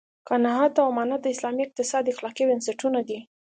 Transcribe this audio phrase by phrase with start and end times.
[0.29, 3.19] قناعت او امانت د اسلامي اقتصاد اخلاقي بنسټونه دي.